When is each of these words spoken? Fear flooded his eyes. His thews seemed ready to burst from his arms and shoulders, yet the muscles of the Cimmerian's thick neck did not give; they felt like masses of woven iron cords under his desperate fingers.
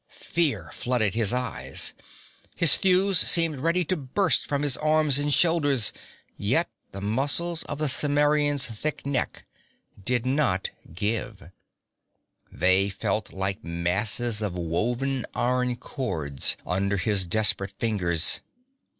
Fear 0.33 0.71
flooded 0.73 1.13
his 1.13 1.31
eyes. 1.31 1.93
His 2.55 2.75
thews 2.75 3.19
seemed 3.19 3.59
ready 3.59 3.85
to 3.85 3.95
burst 3.95 4.47
from 4.47 4.63
his 4.63 4.75
arms 4.77 5.19
and 5.19 5.31
shoulders, 5.31 5.93
yet 6.35 6.69
the 6.91 7.01
muscles 7.01 7.61
of 7.65 7.77
the 7.77 7.87
Cimmerian's 7.87 8.65
thick 8.65 9.05
neck 9.05 9.45
did 10.03 10.25
not 10.25 10.71
give; 10.91 11.51
they 12.51 12.89
felt 12.89 13.31
like 13.31 13.63
masses 13.63 14.41
of 14.41 14.57
woven 14.57 15.23
iron 15.35 15.75
cords 15.75 16.57
under 16.65 16.97
his 16.97 17.27
desperate 17.27 17.75
fingers. 17.77 18.39